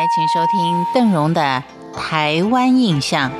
[0.00, 1.62] 来，请收听邓荣的
[1.94, 3.30] 《台湾印象》。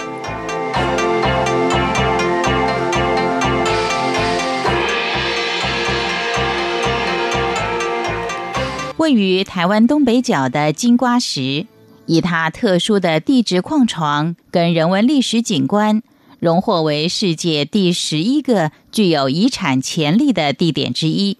[8.98, 11.66] 位于台湾东北角的金瓜石，
[12.04, 16.02] 以它特殊的地质矿床跟人文历史景观，
[16.38, 21.38] 荣获为世界第十一个具有遗产潜力的地点之一。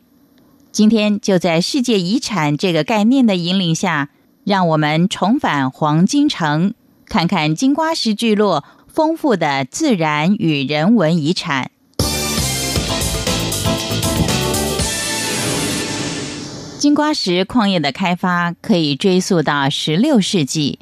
[0.73, 4.09] 今天就在世界遗产这个概念的引领下，
[4.45, 6.75] 让我们重返黄金城，
[7.07, 11.71] 看看金瓜石聚落丰富的自然与人文遗产。
[16.79, 20.79] 金瓜石矿业的开发可以追溯到十六世纪，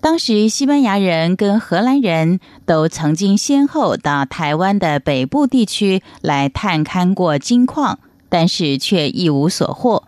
[0.00, 7.98] 当时西班牙人跟荷兰人都曾经先后到台湾的北部地区来探勘过金矿，
[8.30, 10.04] 但是却一无所获。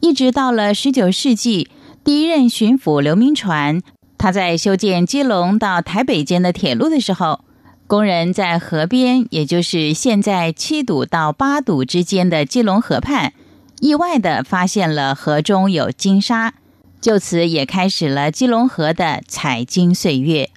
[0.00, 1.70] 一直到了十九世纪，
[2.04, 3.80] 第一任巡抚刘铭传
[4.18, 7.42] 他在修建基隆到台北间的铁路的时候，
[7.86, 13.32] 工人在河边，也就是现在七堵到八堵之间的基隆河畔。
[13.80, 16.52] 意外的发现了河中有金沙，
[17.00, 20.50] 就此也开始了基隆河的采金岁月。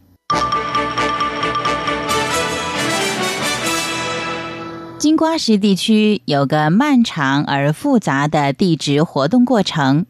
[4.98, 10.06] 金瓜石地区有个漫长而复杂的地质活动过程，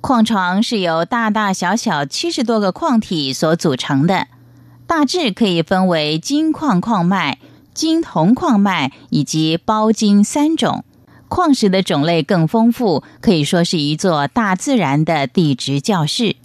[0.00, 4.28] 矿床是由大大小小七十多个矿体所组成的，
[4.86, 7.38] 大致可以分为金矿矿脉、
[7.74, 10.84] 金铜矿脉以及包金三种。
[11.26, 16.36] 矿石的种类更丰富，可以说是一座大自然的地质教室。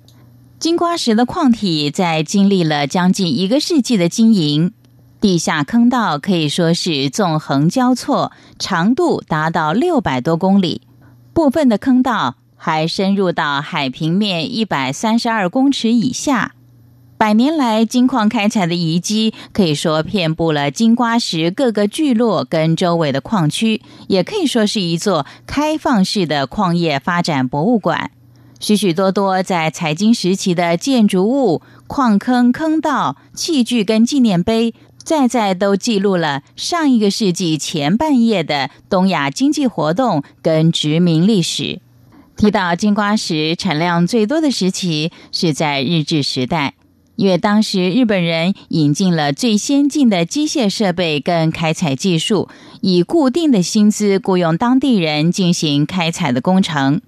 [0.59, 4.73] 金瓜石的矿体在经历了将近一个世纪的经营，
[5.21, 10.81] 地下坑道可以说是纵横交错，长度达到六百多公里，
[11.33, 16.55] 部分的坑道还深入到海平面一百三十二公尺以下。
[17.17, 28.11] 百年来，金矿开采的遗迹可以说遍布了金瓜石各个聚落跟周围的矿区，也可以说是一座开放式的矿业发展博物馆。
[28.61, 34.73] 许许多多在采金时期的建筑物、矿坑、坑道、器具跟纪念碑，
[35.03, 41.81] 在在都记录了上一个世纪前半叶的东亚经济活动跟殖民历史。
[42.43, 46.73] 提到金瓜石产量最多的时期，是在日治时代。
[47.15, 52.49] 因为当时日本人引进了最先进的机械设备跟开采技术，
[52.81, 56.99] 以固定的薪资雇佣当地人进行开采的工程。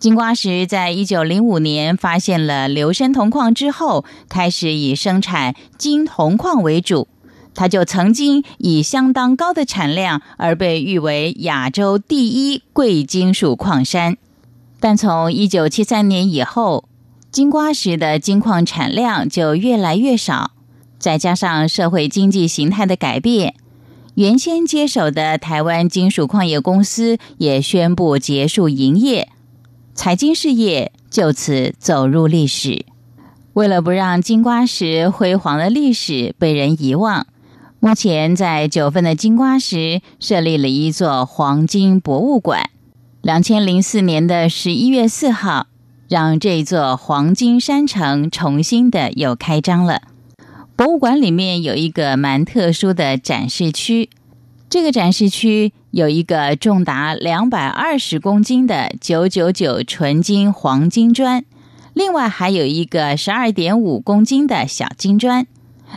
[0.00, 7.06] 金瓜石在一九零五年发现了硫砷铜矿之后，开始以生产金铜矿为主，
[7.54, 14.16] 它就曾经以相当高的产量而被誉为亚洲第一贵金属矿山。
[14.82, 16.88] 但从一九七三年以后，
[17.30, 20.50] 金瓜石的金矿产量就越来越少，
[20.98, 23.54] 再加上社会经济形态的改变，
[24.14, 29.28] 原先接手的台湾金属矿业公司也宣布结束营业，
[29.94, 32.84] 财经事业就此走入历史。
[33.52, 37.28] 为了不让金瓜石辉煌的历史被人遗忘，
[37.78, 42.71] 目前在九份的金瓜石设立了一座黄金博物馆。
[43.22, 45.66] 两千零四年的十一月四号。
[46.08, 50.02] 让这座黄金山城重新的又开张了。
[50.76, 54.10] 博物馆里面有一个蛮特殊的展示区，
[54.68, 61.42] 这个展示区有一个重达两百二十公斤的九九九纯金黄金砖，
[61.94, 65.46] 另外还有一个十二点五公斤的小金砖，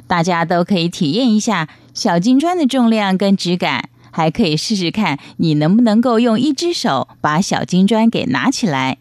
[0.07, 8.97] 大家都可以体验一下小金砖的重量跟质感，还可以试试看你能不能够用一只手把小金砖给拿起来。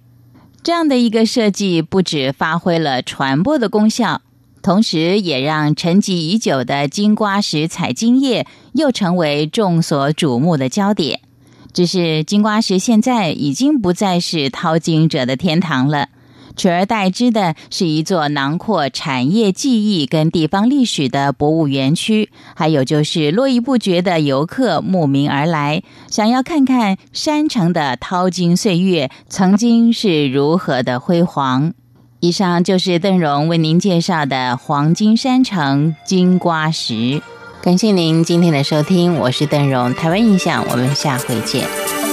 [0.64, 4.22] 这样的一个设计，不止发挥了传播的功效，
[4.60, 11.20] 同时也让沉寂已久的金瓜石采金业又成为众所瞩目的焦点。
[11.72, 16.08] 只是金瓜石现在已经不再是淘金者的天堂了。
[16.56, 31.75] 取而代之的是一座囊括产业记忆跟地方历史的博物园区，还有就是络绎不绝的游客慕名而来，想要看看山城的淘金岁月曾经是如何的辉煌。
[32.20, 37.20] 以上就是邓荣为您介绍的黄金山城金瓜石。
[37.61, 42.04] 感谢您今天的收听，我是邓荣，台湾印象，我们下回见。